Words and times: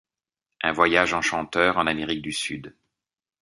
Un 0.63 0.71
voyage 0.71 1.13
enchanteur 1.13 1.77
en 1.77 1.85
Amérique 1.85 2.23
du 2.23 2.31
Sud. 2.31 2.75